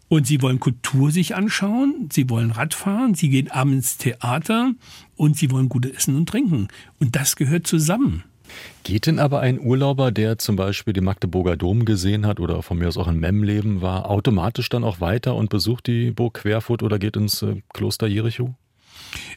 Und 0.09 0.27
sie 0.27 0.41
wollen 0.41 0.59
Kultur 0.59 1.11
sich 1.11 1.35
anschauen, 1.35 2.09
sie 2.11 2.29
wollen 2.29 2.51
Radfahren, 2.51 3.13
sie 3.13 3.29
gehen 3.29 3.49
abends 3.51 3.91
ins 3.91 3.97
Theater 3.97 4.73
und 5.15 5.37
sie 5.37 5.51
wollen 5.51 5.69
gute 5.69 5.93
Essen 5.93 6.15
und 6.15 6.27
Trinken. 6.27 6.67
Und 6.99 7.15
das 7.15 7.35
gehört 7.35 7.67
zusammen. 7.67 8.23
Geht 8.83 9.05
denn 9.05 9.19
aber 9.19 9.41
ein 9.41 9.59
Urlauber, 9.59 10.11
der 10.11 10.39
zum 10.39 10.55
Beispiel 10.55 10.93
den 10.93 11.03
Magdeburger 11.03 11.55
Dom 11.55 11.85
gesehen 11.85 12.25
hat 12.25 12.39
oder 12.39 12.63
von 12.63 12.79
mir 12.79 12.87
aus 12.87 12.97
auch 12.97 13.07
in 13.07 13.19
Memmleben 13.19 13.81
war, 13.81 14.09
automatisch 14.09 14.69
dann 14.69 14.83
auch 14.83 14.99
weiter 14.99 15.35
und 15.35 15.49
besucht 15.49 15.85
die 15.87 16.11
Burg 16.11 16.35
Querfurt 16.35 16.81
oder 16.81 16.97
geht 16.97 17.15
ins 17.15 17.43
äh, 17.43 17.61
Kloster 17.73 18.07
Jericho? 18.07 18.55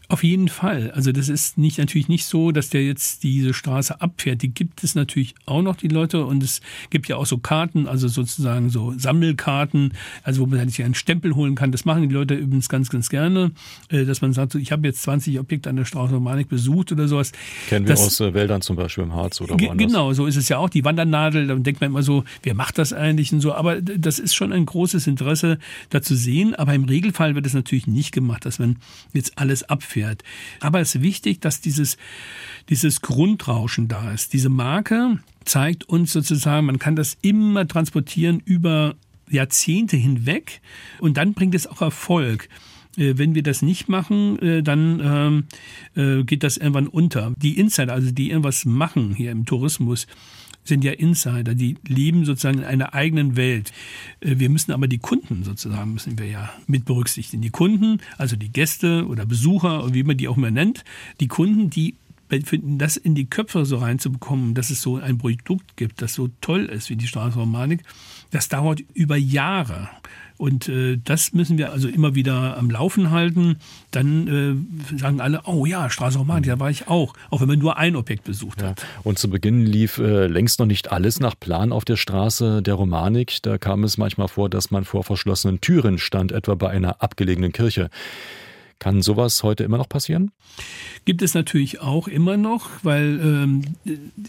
Auf 0.08 0.24
jeden 0.24 0.48
Fall. 0.48 0.90
Also 0.90 1.10
das 1.10 1.28
ist 1.28 1.56
nicht 1.56 1.78
natürlich 1.78 2.08
nicht 2.08 2.26
so, 2.26 2.52
dass 2.52 2.68
der 2.68 2.84
jetzt 2.84 3.22
diese 3.22 3.54
Straße 3.54 4.00
abfährt. 4.00 4.42
Die 4.42 4.52
gibt 4.52 4.84
es 4.84 4.94
natürlich 4.94 5.34
auch 5.46 5.62
noch, 5.62 5.76
die 5.76 5.88
Leute. 5.88 6.26
Und 6.26 6.42
es 6.42 6.60
gibt 6.90 7.08
ja 7.08 7.16
auch 7.16 7.24
so 7.24 7.38
Karten, 7.38 7.86
also 7.86 8.08
sozusagen 8.08 8.68
so 8.68 8.92
Sammelkarten, 8.96 9.94
also 10.22 10.42
wo 10.42 10.46
man 10.46 10.68
sich 10.68 10.84
einen 10.84 10.94
Stempel 10.94 11.34
holen 11.34 11.54
kann. 11.54 11.72
Das 11.72 11.84
machen 11.84 12.08
die 12.08 12.14
Leute 12.14 12.34
übrigens 12.34 12.68
ganz, 12.68 12.90
ganz 12.90 13.08
gerne, 13.08 13.52
äh, 13.88 14.04
dass 14.04 14.20
man 14.20 14.32
sagt, 14.34 14.54
ich 14.54 14.70
habe 14.70 14.86
jetzt 14.86 15.02
20 15.02 15.40
Objekte 15.40 15.70
an 15.70 15.76
der 15.76 15.86
Straße 15.86 16.12
Romanik 16.12 16.48
besucht 16.48 16.92
oder 16.92 17.08
sowas. 17.08 17.32
Kennen 17.68 17.86
wir 17.86 17.94
das, 17.94 18.04
aus 18.04 18.20
äh, 18.20 18.34
Wäldern 18.34 18.60
zum 18.60 18.76
Beispiel 18.76 19.04
im 19.04 19.14
Harz 19.14 19.40
oder 19.40 19.58
woanders. 19.58 19.78
Genau, 19.78 20.12
so 20.12 20.26
ist 20.26 20.36
es 20.36 20.48
ja 20.48 20.58
auch. 20.58 20.68
Die 20.68 20.84
Wandernadel, 20.84 21.46
da 21.46 21.54
denkt 21.54 21.80
man 21.80 21.90
immer 21.90 22.02
so, 22.02 22.24
wer 22.42 22.54
macht 22.54 22.76
das 22.76 22.92
eigentlich 22.92 23.32
und 23.32 23.40
so. 23.40 23.54
Aber 23.54 23.80
das 23.80 24.18
ist 24.18 24.34
schon 24.34 24.52
ein 24.52 24.66
großes 24.66 25.06
Interesse, 25.06 25.58
da 25.88 26.02
zu 26.02 26.16
sehen. 26.16 26.54
Aber 26.54 26.74
im 26.74 26.84
Regelfall 26.84 27.34
wird 27.34 27.46
es 27.46 27.54
natürlich 27.54 27.86
nicht 27.86 28.12
gemacht, 28.12 28.44
dass 28.44 28.58
man 28.58 28.76
jetzt 29.14 29.38
alles 29.38 29.62
abfährt 29.62 29.91
wird. 29.94 30.22
Aber 30.60 30.80
es 30.80 30.94
ist 30.94 31.02
wichtig, 31.02 31.40
dass 31.40 31.60
dieses, 31.60 31.96
dieses 32.68 33.00
Grundrauschen 33.00 33.88
da 33.88 34.12
ist. 34.12 34.32
Diese 34.32 34.48
Marke 34.48 35.18
zeigt 35.44 35.88
uns 35.88 36.12
sozusagen, 36.12 36.66
man 36.66 36.78
kann 36.78 36.96
das 36.96 37.16
immer 37.22 37.66
transportieren 37.66 38.40
über 38.44 38.94
Jahrzehnte 39.28 39.96
hinweg 39.96 40.60
und 41.00 41.16
dann 41.16 41.34
bringt 41.34 41.54
es 41.54 41.66
auch 41.66 41.80
Erfolg 41.80 42.48
äh, 42.96 43.14
wenn 43.16 43.34
wir 43.34 43.42
das 43.42 43.62
nicht 43.62 43.88
machen, 43.88 44.38
äh, 44.40 44.62
dann 44.62 45.00
ähm, 45.96 46.20
äh, 46.20 46.24
geht 46.24 46.42
das 46.42 46.58
irgendwann 46.58 46.88
unter. 46.88 47.32
Die 47.38 47.58
Insider, 47.58 47.94
also 47.94 48.10
die 48.10 48.30
irgendwas 48.30 48.66
machen 48.66 49.14
hier 49.14 49.30
im 49.30 49.46
Tourismus, 49.46 50.06
sind 50.64 50.84
ja 50.84 50.92
Insider, 50.92 51.54
die 51.54 51.76
leben 51.86 52.24
sozusagen 52.24 52.58
in 52.58 52.64
einer 52.64 52.94
eigenen 52.94 53.36
Welt. 53.36 53.72
Äh, 54.20 54.38
wir 54.38 54.48
müssen 54.48 54.72
aber 54.72 54.88
die 54.88 54.98
Kunden 54.98 55.44
sozusagen, 55.44 55.92
müssen 55.92 56.18
wir 56.18 56.26
ja 56.26 56.50
mit 56.66 56.84
berücksichtigen. 56.84 57.42
Die 57.42 57.50
Kunden, 57.50 58.00
also 58.18 58.36
die 58.36 58.52
Gäste 58.52 59.06
oder 59.06 59.26
Besucher, 59.26 59.92
wie 59.92 60.04
man 60.04 60.16
die 60.16 60.28
auch 60.28 60.36
immer 60.36 60.50
nennt, 60.50 60.84
die 61.20 61.28
Kunden, 61.28 61.70
die 61.70 61.96
finden, 62.40 62.78
das 62.78 62.96
in 62.96 63.14
die 63.14 63.26
Köpfe 63.26 63.66
so 63.66 63.76
reinzubekommen, 63.76 64.54
dass 64.54 64.70
es 64.70 64.80
so 64.80 64.96
ein 64.96 65.18
Produkt 65.18 65.76
gibt, 65.76 66.00
das 66.00 66.14
so 66.14 66.30
toll 66.40 66.64
ist 66.64 66.88
wie 66.88 66.96
die 66.96 67.06
Straßenromanik, 67.06 67.82
das 68.30 68.48
dauert 68.48 68.82
über 68.94 69.16
Jahre. 69.16 69.90
Und 70.36 70.68
äh, 70.68 70.98
das 71.02 71.32
müssen 71.32 71.58
wir 71.58 71.72
also 71.72 71.88
immer 71.88 72.14
wieder 72.14 72.56
am 72.56 72.70
Laufen 72.70 73.10
halten. 73.10 73.56
Dann 73.90 74.66
äh, 74.92 74.98
sagen 74.98 75.20
alle, 75.20 75.42
oh 75.44 75.66
ja, 75.66 75.90
Straße 75.90 76.18
Romanik, 76.18 76.46
da 76.46 76.58
war 76.58 76.70
ich 76.70 76.88
auch, 76.88 77.14
auch 77.30 77.40
wenn 77.40 77.48
man 77.48 77.58
nur 77.58 77.76
ein 77.76 77.96
Objekt 77.96 78.24
besucht 78.24 78.60
ja. 78.60 78.68
hat. 78.68 78.86
Und 79.02 79.18
zu 79.18 79.30
Beginn 79.30 79.64
lief 79.64 79.98
äh, 79.98 80.26
längst 80.26 80.58
noch 80.58 80.66
nicht 80.66 80.92
alles 80.92 81.20
nach 81.20 81.38
Plan 81.38 81.72
auf 81.72 81.84
der 81.84 81.96
Straße 81.96 82.62
der 82.62 82.74
Romanik. 82.74 83.42
Da 83.42 83.58
kam 83.58 83.84
es 83.84 83.98
manchmal 83.98 84.28
vor, 84.28 84.48
dass 84.48 84.70
man 84.70 84.84
vor 84.84 85.04
verschlossenen 85.04 85.60
Türen 85.60 85.98
stand, 85.98 86.32
etwa 86.32 86.54
bei 86.54 86.70
einer 86.70 87.02
abgelegenen 87.02 87.52
Kirche. 87.52 87.90
Kann 88.82 89.00
sowas 89.00 89.44
heute 89.44 89.62
immer 89.62 89.78
noch 89.78 89.88
passieren? 89.88 90.32
Gibt 91.04 91.22
es 91.22 91.34
natürlich 91.34 91.80
auch 91.80 92.08
immer 92.08 92.36
noch, 92.36 92.68
weil 92.82 93.20
ähm, 93.22 93.62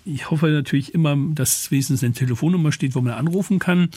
ich 0.06 0.30
hoffe 0.30 0.46
natürlich 0.46 0.94
immer, 0.94 1.18
dass 1.34 1.72
wenigstens 1.72 2.04
eine 2.04 2.14
Telefonnummer 2.14 2.72
steht, 2.72 2.94
wo 2.94 3.02
man 3.02 3.14
anrufen 3.14 3.58
kann. 3.58 3.90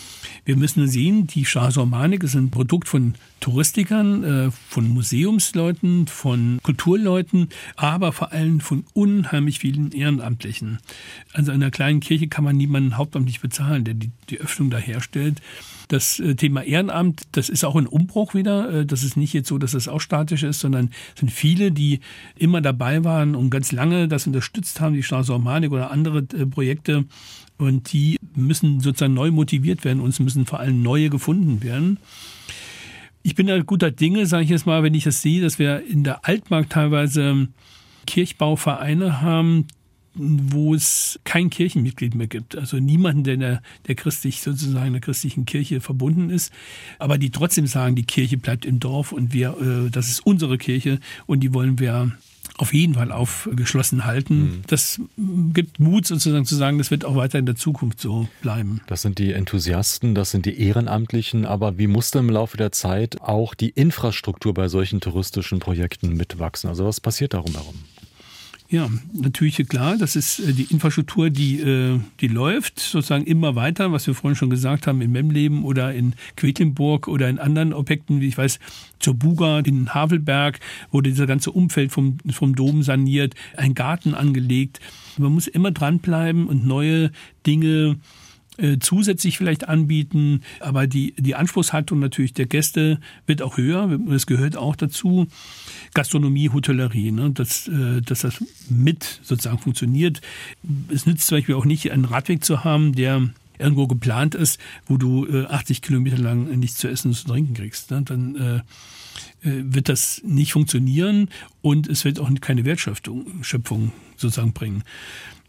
Wir 0.47 0.57
müssen 0.57 0.89
sehen, 0.89 1.27
die 1.27 1.45
Straße 1.45 1.87
ist 2.23 2.37
ein 2.37 2.51
Produkt 2.51 2.89
von 2.89 3.17
Touristikern, 3.41 4.25
äh, 4.25 4.51
von 4.51 4.89
Museumsleuten, 4.89 6.07
von 6.07 6.59
Kulturleuten, 6.63 7.51
aber 7.77 8.13
vor 8.13 8.33
allem 8.33 8.61
von 8.61 8.87
unheimlich 8.95 9.59
vielen 9.59 9.93
Ehrenamtlichen. 9.93 10.79
Also 11.35 11.53
in 11.53 11.63
einer 11.63 11.71
kleinen 11.71 12.01
Kirche 12.01 12.29
kann 12.29 12.45
man 12.45 12.57
niemanden 12.57 12.97
hauptamtlich 12.97 13.41
bezahlen, 13.41 13.85
der 13.85 13.93
die, 13.93 14.11
die 14.31 14.41
Öffnung 14.41 14.71
da 14.71 14.79
herstellt. 14.79 15.43
Das 15.89 16.19
äh, 16.19 16.35
Thema 16.35 16.63
Ehrenamt, 16.63 17.23
das 17.33 17.49
ist 17.49 17.65
auch 17.65 17.77
ein 17.77 17.87
Umbruch 17.87 18.35
wieder. 18.35 18.71
Äh, 18.81 18.87
das 18.87 19.05
ist 19.05 19.17
nicht 19.17 19.33
jetzt 19.33 19.49
so, 19.49 19.59
dass 19.59 19.73
das 19.73 19.87
auch 19.87 20.01
statisch 20.01 20.43
ist, 20.47 20.61
sondern 20.61 20.91
es 21.15 21.21
sind 21.21 21.31
viele, 21.31 21.73
die 21.73 22.01
immer 22.37 22.61
dabei 22.61 23.05
waren 23.05 23.35
und 23.35 23.51
ganz 23.51 23.73
lange 23.73 24.09
das 24.09 24.27
unterstützt 24.27 24.81
haben, 24.81 24.95
die 24.95 25.03
Straße 25.03 25.33
Romanik 25.33 25.73
oder 25.73 25.91
andere 25.91 26.19
äh, 26.19 26.47
Projekte. 26.47 27.05
Und 27.59 27.93
die 27.93 28.19
müssen 28.35 28.81
sozusagen 28.81 29.15
neu 29.15 29.31
motiviert 29.31 29.85
werden. 29.85 30.01
Uns 30.01 30.21
müssen 30.21 30.47
vor 30.47 30.61
allem 30.61 30.83
neue 30.83 31.09
gefunden 31.11 31.63
werden. 31.63 31.99
Ich 33.23 33.35
bin 33.35 33.47
da 33.47 33.59
guter 33.61 33.91
Dinge, 33.91 34.27
sage 34.27 34.45
ich 34.45 34.51
jetzt 34.51 34.67
mal, 34.67 34.83
wenn 34.83 34.95
ich 34.95 35.05
das 35.05 35.23
sehe, 35.23 35.43
dass 35.43 35.59
wir 35.59 35.85
in 35.87 36.05
der 36.05 36.27
Altmark 36.27 36.71
teilweise 36.71 37.49
Kirchbauvereine 38.07 39.21
haben, 39.21 39.67
wo 40.19 40.75
es 40.75 41.21
kein 41.25 41.51
Kirchenmitglied 41.51 42.15
mehr 42.15 42.27
gibt. 42.27 42.57
Also 42.57 42.79
niemanden, 42.79 43.25
der 43.25 43.37
der, 43.37 43.63
der 43.87 43.95
christlich 43.95 44.41
sozusagen 44.41 44.93
der 44.93 45.01
christlichen 45.01 45.45
Kirche 45.47 45.81
verbunden 45.81 46.31
ist, 46.31 46.53
aber 46.99 47.19
die 47.19 47.31
trotzdem 47.31 47.67
sagen, 47.67 47.95
die 47.95 48.05
Kirche 48.05 48.37
bleibt 48.37 48.65
im 48.65 48.81
Dorf 48.81 49.13
und 49.13 49.33
wir, 49.33 49.57
äh, 49.61 49.91
das 49.91 50.09
ist 50.09 50.21
unsere 50.25 50.59
Kirche 50.59 51.01
und 51.27 51.41
die 51.41 51.53
wollen 51.55 51.79
wir 51.79 52.13
auf 52.59 52.73
jeden 52.73 52.95
Fall 52.95 53.13
aufgeschlossen 53.13 54.05
halten. 54.05 54.39
Mhm. 54.39 54.63
Das 54.67 55.01
gibt 55.53 55.79
Mut 55.79 56.07
sozusagen 56.07 56.47
zu 56.47 56.55
sagen, 56.55 56.79
das 56.79 56.91
wird 56.91 57.05
auch 57.05 57.17
weiter 57.17 57.39
in 57.39 57.47
der 57.47 57.57
Zukunft 57.57 58.01
so 58.01 58.29
bleiben. 58.41 58.81
Das 58.87 59.03
sind 59.03 59.19
die 59.19 59.33
Enthusiasten, 59.33 60.15
das 60.15 60.31
sind 60.31 60.47
die 60.47 60.59
Ehrenamtlichen, 60.59 61.45
aber 61.45 61.79
wie 61.79 61.87
musste 61.87 62.19
im 62.19 62.31
Laufe 62.31 62.57
der 62.57 62.73
Zeit 62.73 63.21
auch 63.21 63.55
die 63.55 63.71
Infrastruktur 63.71 64.55
bei 64.55 64.69
solchen 64.69 65.01
touristischen 65.01 65.59
Projekten 65.59 66.15
mitwachsen? 66.15 66.69
Also 66.71 66.87
was 66.87 67.01
passiert 67.01 67.35
darum 67.35 67.53
herum? 67.53 67.75
Ja, 68.69 68.91
natürlich 69.13 69.57
klar. 69.69 69.97
Das 69.97 70.17
ist 70.17 70.41
äh, 70.41 70.53
die 70.53 70.65
Infrastruktur, 70.65 71.31
die, 71.31 71.61
äh, 71.61 72.01
die 72.21 72.27
läuft 72.27 72.81
sozusagen 72.81 73.25
immer 73.25 73.55
weiter, 73.55 73.93
was 73.93 74.07
wir 74.07 74.15
vorhin 74.15 74.37
schon 74.37 74.51
gesagt 74.51 74.87
haben, 74.87 75.01
in 75.01 75.13
Memleben 75.13 75.65
oder 75.65 75.95
in 75.95 76.15
Quedlinburg 76.37 77.07
oder 77.07 77.29
in 77.29 77.39
anderen 77.39 77.73
Objekten, 77.73 78.21
wie 78.21 78.27
ich 78.27 78.37
weiß, 78.37 78.59
zur 78.99 79.15
Buga, 79.15 79.61
in 79.61 79.95
Havelberg 79.95 80.59
wurde 80.91 81.11
dieser 81.11 81.27
ganze 81.27 81.53
Umfeld 81.53 81.93
vom, 81.93 82.19
vom 82.31 82.57
Dom 82.57 82.83
saniert, 82.83 83.35
ein 83.57 83.75
Garten 83.75 84.15
angelegt. 84.15 84.81
Man 85.17 85.33
muss 85.33 85.47
immer 85.47 85.71
dranbleiben 85.71 86.49
und 86.49 86.67
neue 86.67 87.13
Dinge 87.47 87.97
äh, 88.59 88.79
zusätzlich 88.79 89.39
vielleicht 89.39 89.69
anbieten, 89.69 90.43
aber 90.61 90.87
die, 90.87 91.15
die 91.19 91.35
Anspruchshaltung 91.35 91.99
natürlich 91.99 92.35
der 92.35 92.47
Gäste 92.47 93.01
wird 93.27 93.43
auch 93.43 93.57
höher, 93.57 93.99
das 94.07 94.27
gehört 94.27 94.57
auch 94.57 94.77
dazu. 94.77 95.27
Gastronomie, 95.95 96.51
Hotellerie, 96.51 97.13
ne? 97.13 97.31
dass, 97.31 97.69
äh, 97.69 98.01
dass 98.03 98.21
das 98.21 98.43
mit 98.69 99.21
sozusagen 99.23 99.59
funktioniert. 99.59 100.21
Es 100.89 101.07
nützt 101.07 101.27
zum 101.27 101.39
Beispiel 101.39 101.55
auch 101.55 101.65
nicht, 101.65 101.91
einen 101.91 102.05
Radweg 102.05 102.45
zu 102.45 102.65
haben, 102.65 102.95
der 102.95 103.31
irgendwo 103.59 103.87
geplant 103.87 104.35
ist, 104.35 104.61
wo 104.87 104.97
du 104.97 105.27
äh, 105.27 105.47
80 105.47 105.83
Kilometer 105.83 106.19
lang 106.19 106.59
nichts 106.59 106.79
zu 106.79 106.89
essen 106.89 107.09
und 107.09 107.15
zu 107.15 107.27
trinken 107.27 107.55
kriegst. 107.55 107.91
Ne? 107.91 108.03
Dann 108.03 108.37
äh, 108.37 108.57
äh, 109.49 109.63
wird 109.65 109.89
das 109.89 110.23
nicht 110.25 110.53
funktionieren 110.53 111.29
und 111.63 111.89
es 111.89 112.05
wird 112.05 112.19
auch 112.21 112.31
keine 112.41 112.65
Wertschöpfung 112.65 113.43
Schöpfung 113.43 113.93
sozusagen 114.17 114.53
bringen. 114.53 114.83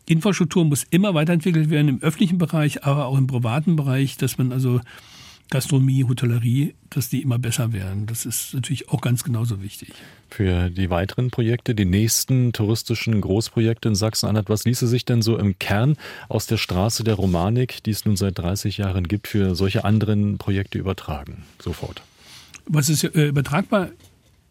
Infrastruktur 0.07 0.65
muss 0.65 0.85
immer 0.89 1.13
weiterentwickelt 1.13 1.69
werden 1.69 1.89
im 1.89 2.01
öffentlichen 2.01 2.37
Bereich, 2.37 2.83
aber 2.83 3.05
auch 3.07 3.17
im 3.17 3.27
privaten 3.27 3.75
Bereich, 3.75 4.17
dass 4.17 4.37
man 4.37 4.51
also 4.51 4.81
Gastronomie, 5.49 6.03
Hotellerie, 6.03 6.75
dass 6.89 7.09
die 7.09 7.21
immer 7.21 7.39
besser 7.39 7.71
werden. 7.71 8.05
Das 8.05 8.25
ist 8.25 8.53
natürlich 8.53 8.89
auch 8.89 8.99
ganz 8.99 9.23
genauso 9.23 9.61
wichtig. 9.61 9.93
Für 10.29 10.69
die 10.69 10.89
weiteren 10.89 11.29
Projekte, 11.29 11.73
die 11.73 11.85
nächsten 11.85 12.51
touristischen 12.51 13.21
Großprojekte 13.21 13.89
in 13.89 13.95
Sachsen-Anhalt, 13.95 14.49
was 14.49 14.65
ließe 14.65 14.87
sich 14.87 15.05
denn 15.05 15.21
so 15.21 15.37
im 15.37 15.57
Kern 15.57 15.95
aus 16.27 16.47
der 16.47 16.57
Straße 16.57 17.05
der 17.05 17.13
Romanik, 17.13 17.81
die 17.83 17.91
es 17.91 18.03
nun 18.03 18.17
seit 18.17 18.37
30 18.37 18.77
Jahren 18.77 19.07
gibt, 19.07 19.27
für 19.27 19.55
solche 19.55 19.85
anderen 19.85 20.37
Projekte 20.37 20.79
übertragen? 20.79 21.43
Sofort. 21.59 22.01
Was 22.65 22.89
ist 22.89 23.05
äh, 23.05 23.27
übertragbar 23.27 23.89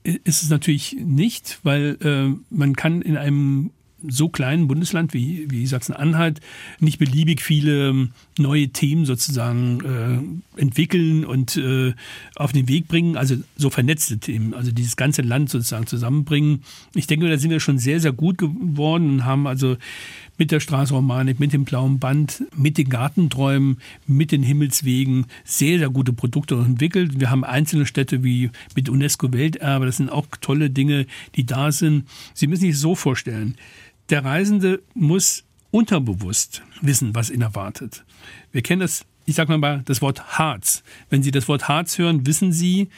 ist 0.06 0.44
es 0.44 0.50
natürlich 0.50 0.96
nicht, 1.00 1.58
weil 1.64 1.98
äh, 2.00 2.54
man 2.54 2.76
kann 2.76 3.02
in 3.02 3.16
einem 3.16 3.70
so 4.08 4.28
kleinen 4.28 4.68
Bundesland 4.68 5.14
wie, 5.14 5.50
wie 5.50 5.66
Sachsen-Anhalt 5.66 6.40
nicht 6.80 6.98
beliebig 6.98 7.42
viele 7.42 7.88
ähm, 7.88 8.10
neue 8.38 8.68
Themen 8.68 9.04
sozusagen 9.04 9.80
äh, 10.56 10.60
entwickeln 10.60 11.24
und 11.24 11.56
äh, 11.56 11.94
auf 12.36 12.52
den 12.52 12.68
Weg 12.68 12.88
bringen, 12.88 13.16
also 13.16 13.36
so 13.56 13.70
vernetzte 13.70 14.18
Themen, 14.18 14.54
also 14.54 14.72
dieses 14.72 14.96
ganze 14.96 15.22
Land 15.22 15.50
sozusagen 15.50 15.86
zusammenbringen. 15.86 16.62
Ich 16.94 17.06
denke, 17.06 17.28
da 17.28 17.38
sind 17.38 17.50
wir 17.50 17.60
schon 17.60 17.78
sehr, 17.78 18.00
sehr 18.00 18.12
gut 18.12 18.38
geworden 18.38 19.10
und 19.10 19.24
haben 19.24 19.46
also 19.46 19.76
mit 20.38 20.50
der 20.50 20.60
Straßenromanik, 20.60 21.40
mit 21.40 21.52
dem 21.52 21.64
blauen 21.64 21.98
Band, 21.98 22.44
mit 22.54 22.78
den 22.78 22.88
Gartenträumen, 22.88 23.78
mit 24.06 24.32
den 24.32 24.42
Himmelswegen 24.42 25.26
sehr, 25.44 25.78
sehr 25.78 25.90
gute 25.90 26.12
Produkte 26.12 26.56
entwickelt. 26.56 27.20
Wir 27.20 27.30
haben 27.30 27.44
einzelne 27.44 27.86
Städte 27.86 28.22
wie 28.22 28.50
mit 28.74 28.88
UNESCO-Welterbe, 28.88 29.86
das 29.86 29.96
sind 29.96 30.10
auch 30.10 30.26
tolle 30.40 30.70
Dinge, 30.70 31.06
die 31.34 31.46
da 31.46 31.72
sind. 31.72 32.04
Sie 32.34 32.46
müssen 32.46 32.62
sich 32.62 32.78
so 32.78 32.94
vorstellen 32.94 33.56
der 34.10 34.24
Reisende 34.24 34.82
muss 34.94 35.44
unterbewusst 35.70 36.62
wissen, 36.80 37.14
was 37.14 37.30
ihn 37.30 37.42
erwartet. 37.42 38.04
Wir 38.52 38.62
kennen 38.62 38.80
das, 38.80 39.04
ich 39.24 39.34
sage 39.34 39.56
mal, 39.56 39.82
das 39.84 40.00
Wort 40.00 40.38
Harz. 40.38 40.82
Wenn 41.10 41.22
Sie 41.22 41.30
das 41.30 41.48
Wort 41.48 41.68
Harz 41.68 41.98
hören, 41.98 42.26
wissen 42.26 42.52
Sie, 42.52 42.88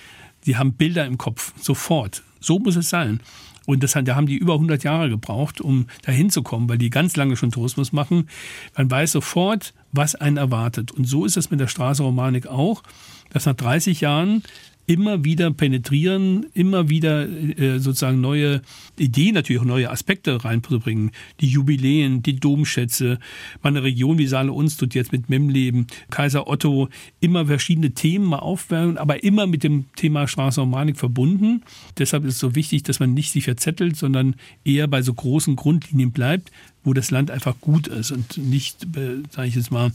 Sie 0.42 0.56
haben 0.56 0.74
Bilder 0.74 1.06
im 1.06 1.18
Kopf, 1.18 1.52
sofort. 1.60 2.22
So 2.40 2.58
muss 2.58 2.76
es 2.76 2.90
sein. 2.90 3.20
Und 3.66 3.82
das, 3.82 3.92
da 3.92 4.14
haben 4.14 4.26
die 4.26 4.36
über 4.36 4.54
100 4.54 4.82
Jahre 4.82 5.10
gebraucht, 5.10 5.60
um 5.60 5.88
dahin 6.02 6.30
zu 6.30 6.42
kommen, 6.42 6.70
weil 6.70 6.78
die 6.78 6.88
ganz 6.88 7.16
lange 7.16 7.36
schon 7.36 7.50
Tourismus 7.50 7.92
machen. 7.92 8.28
Man 8.74 8.90
weiß 8.90 9.12
sofort, 9.12 9.74
was 9.92 10.14
einen 10.14 10.38
erwartet. 10.38 10.90
Und 10.90 11.04
so 11.04 11.26
ist 11.26 11.36
es 11.36 11.50
mit 11.50 11.60
der 11.60 11.66
Straße 11.66 12.02
Romanik 12.02 12.46
auch, 12.46 12.82
dass 13.28 13.44
nach 13.44 13.54
30 13.54 14.00
Jahren 14.00 14.42
immer 14.88 15.22
wieder 15.22 15.50
penetrieren, 15.50 16.46
immer 16.54 16.88
wieder 16.88 17.28
äh, 17.28 17.78
sozusagen 17.78 18.22
neue 18.22 18.62
Ideen, 18.98 19.34
natürlich 19.34 19.60
auch 19.60 19.66
neue 19.66 19.90
Aspekte 19.90 20.42
reinzubringen. 20.42 21.10
Die 21.40 21.46
Jubiläen, 21.46 22.22
die 22.22 22.40
Domschätze, 22.40 23.18
meine 23.62 23.82
Region 23.82 24.16
wie 24.16 24.26
Saale 24.26 24.50
Unstrut 24.50 24.94
jetzt 24.94 25.12
mit 25.12 25.28
Memleben, 25.28 25.86
Kaiser 26.10 26.48
Otto, 26.48 26.88
immer 27.20 27.46
verschiedene 27.46 27.90
Themen 27.90 28.24
mal 28.24 28.38
aufwärmen, 28.38 28.96
aber 28.96 29.22
immer 29.22 29.46
mit 29.46 29.62
dem 29.62 29.84
Thema 29.94 30.26
Straße 30.26 30.62
Romanik 30.62 30.96
verbunden. 30.96 31.62
Deshalb 31.98 32.24
ist 32.24 32.34
es 32.34 32.40
so 32.40 32.54
wichtig, 32.54 32.82
dass 32.82 32.98
man 32.98 33.12
nicht 33.12 33.32
sich 33.32 33.44
verzettelt, 33.44 33.94
sondern 33.94 34.36
eher 34.64 34.88
bei 34.88 35.02
so 35.02 35.12
großen 35.12 35.54
Grundlinien 35.54 36.12
bleibt, 36.12 36.50
wo 36.82 36.94
das 36.94 37.10
Land 37.10 37.30
einfach 37.30 37.60
gut 37.60 37.88
ist 37.88 38.10
und 38.10 38.38
nicht, 38.38 38.84
äh, 38.96 39.22
sage 39.30 39.48
ich 39.48 39.54
jetzt 39.54 39.70
mal, 39.70 39.92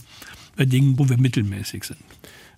bei 0.54 0.66
Dingen, 0.66 1.00
wo 1.00 1.08
wir 1.08 1.18
mittelmäßig 1.18 1.82
sind. 1.82 1.98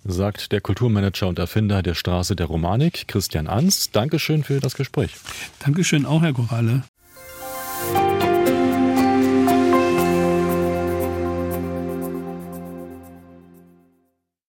Sagt 0.08 0.52
der 0.52 0.60
Kulturmanager 0.60 1.26
und 1.26 1.38
Erfinder 1.38 1.82
der 1.82 1.94
Straße 1.94 2.36
der 2.36 2.46
Romanik, 2.46 3.08
Christian 3.08 3.48
Ans. 3.48 3.90
Dankeschön 3.90 4.44
für 4.44 4.60
das 4.60 4.74
Gespräch. 4.74 5.12
Dankeschön 5.58 6.06
auch, 6.06 6.22
Herr 6.22 6.32
Korale. 6.32 6.82